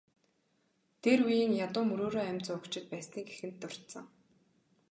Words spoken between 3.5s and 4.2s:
дурдсан.